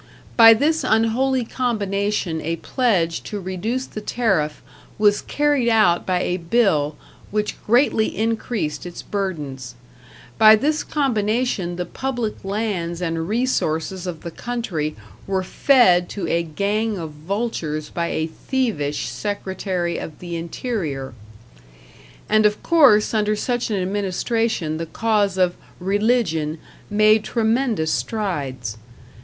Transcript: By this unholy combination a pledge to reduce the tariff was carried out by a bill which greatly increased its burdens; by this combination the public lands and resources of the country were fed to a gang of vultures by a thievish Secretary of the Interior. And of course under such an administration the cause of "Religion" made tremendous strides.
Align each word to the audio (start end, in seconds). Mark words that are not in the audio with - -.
By 0.35 0.55
this 0.55 0.83
unholy 0.83 1.45
combination 1.45 2.41
a 2.41 2.55
pledge 2.55 3.21
to 3.21 3.39
reduce 3.39 3.85
the 3.85 4.01
tariff 4.01 4.63
was 4.97 5.21
carried 5.21 5.69
out 5.69 6.07
by 6.07 6.21
a 6.23 6.37
bill 6.37 6.95
which 7.29 7.55
greatly 7.67 8.17
increased 8.17 8.87
its 8.87 9.03
burdens; 9.03 9.75
by 10.39 10.55
this 10.55 10.83
combination 10.83 11.75
the 11.75 11.85
public 11.85 12.43
lands 12.43 12.99
and 12.99 13.27
resources 13.29 14.07
of 14.07 14.21
the 14.21 14.31
country 14.31 14.95
were 15.27 15.43
fed 15.43 16.09
to 16.09 16.27
a 16.27 16.41
gang 16.41 16.97
of 16.97 17.11
vultures 17.11 17.91
by 17.91 18.07
a 18.07 18.25
thievish 18.25 19.07
Secretary 19.07 19.99
of 19.99 20.17
the 20.17 20.35
Interior. 20.35 21.13
And 22.27 22.47
of 22.47 22.63
course 22.63 23.13
under 23.13 23.35
such 23.35 23.69
an 23.69 23.79
administration 23.79 24.77
the 24.77 24.87
cause 24.87 25.37
of 25.37 25.53
"Religion" 25.79 26.57
made 26.89 27.23
tremendous 27.23 27.91
strides. 27.93 28.77